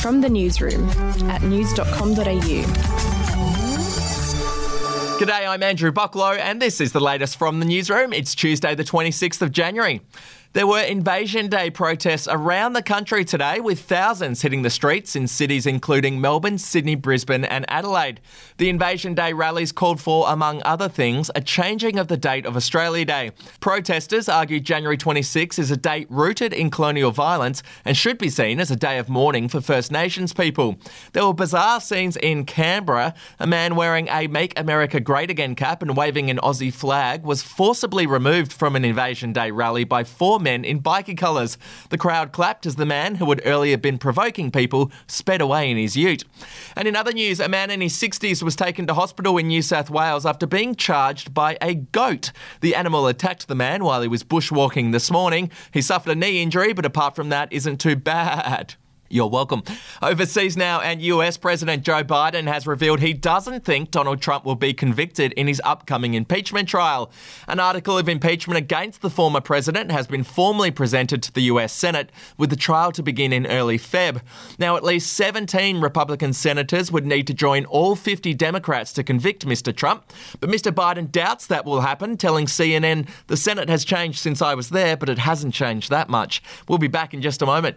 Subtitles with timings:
[0.00, 0.88] From the newsroom
[1.30, 2.64] at news.com.au.
[5.20, 8.14] G'day, I'm Andrew Bucklow, and this is the latest from the newsroom.
[8.14, 10.00] It's Tuesday, the 26th of January.
[10.52, 15.28] There were Invasion Day protests around the country today, with thousands hitting the streets in
[15.28, 18.20] cities including Melbourne, Sydney, Brisbane, and Adelaide.
[18.56, 22.56] The Invasion Day rallies called for, among other things, a changing of the date of
[22.56, 23.30] Australia Day.
[23.60, 28.58] Protesters argued January 26 is a date rooted in colonial violence and should be seen
[28.58, 30.80] as a day of mourning for First Nations people.
[31.12, 33.14] There were bizarre scenes in Canberra.
[33.38, 37.40] A man wearing a Make America Great Again cap and waving an Aussie flag was
[37.40, 41.58] forcibly removed from an Invasion Day rally by four men in bikie colours.
[41.90, 45.76] The crowd clapped as the man, who had earlier been provoking people, sped away in
[45.76, 46.24] his ute.
[46.76, 49.62] And in other news, a man in his 60s was taken to hospital in New
[49.62, 52.32] South Wales after being charged by a goat.
[52.60, 55.50] The animal attacked the man while he was bushwalking this morning.
[55.72, 58.74] He suffered a knee injury, but apart from that, isn't too bad.
[59.12, 59.64] You're welcome.
[60.00, 64.54] Overseas now, and US President Joe Biden has revealed he doesn't think Donald Trump will
[64.54, 67.10] be convicted in his upcoming impeachment trial.
[67.48, 71.72] An article of impeachment against the former president has been formally presented to the US
[71.72, 74.20] Senate, with the trial to begin in early Feb.
[74.60, 79.44] Now, at least 17 Republican senators would need to join all 50 Democrats to convict
[79.44, 79.74] Mr.
[79.74, 80.04] Trump,
[80.38, 80.70] but Mr.
[80.70, 84.96] Biden doubts that will happen, telling CNN, The Senate has changed since I was there,
[84.96, 86.44] but it hasn't changed that much.
[86.68, 87.76] We'll be back in just a moment.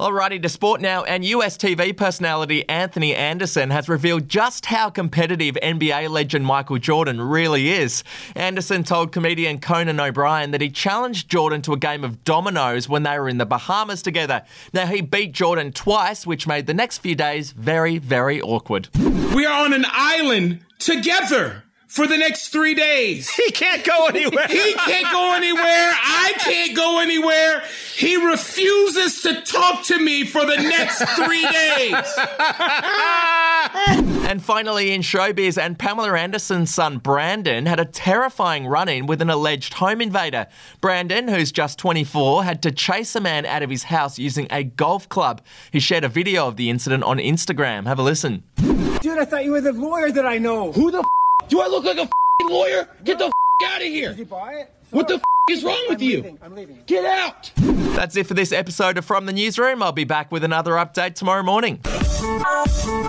[0.00, 5.58] Alrighty, to sport now, and US TV personality Anthony Anderson has revealed just how competitive
[5.62, 8.02] NBA legend Michael Jordan really is.
[8.34, 13.02] Anderson told comedian Conan O'Brien that he challenged Jordan to a game of dominoes when
[13.02, 14.42] they were in the Bahamas together.
[14.72, 18.88] Now, he beat Jordan twice, which made the next few days very, very awkward.
[19.34, 23.28] We are on an island together for the next three days.
[23.28, 24.46] He can't go anywhere.
[24.46, 25.64] He can't go anywhere.
[25.64, 27.64] I can't go anywhere.
[27.96, 32.18] He refuses to talk to me for the next three days.
[34.30, 39.20] And finally, in showbiz, and Pamela Anderson's son Brandon had a terrifying run in with
[39.20, 40.46] an alleged home invader.
[40.80, 44.62] Brandon, who's just 24, had to chase a man out of his house using a
[44.62, 45.42] golf club.
[45.72, 47.86] He shared a video of the incident on Instagram.
[47.88, 48.44] Have a listen.
[48.56, 50.70] Dude, I thought you were the lawyer that I know.
[50.70, 51.06] Who the f-
[51.50, 52.10] do I look like a f-
[52.44, 52.88] lawyer?
[53.04, 53.32] Get the f-
[53.66, 54.10] out of here.
[54.10, 54.72] Did you buy it?
[54.90, 56.16] What the f- is wrong with I'm you?
[56.16, 56.38] leaving.
[56.42, 56.78] I'm leaving.
[56.86, 57.50] Get out.
[57.96, 59.82] That's it for this episode of From the Newsroom.
[59.82, 61.80] I'll be back with another update tomorrow morning.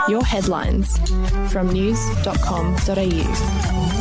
[0.09, 0.97] Your headlines
[1.51, 4.00] from news.com.au.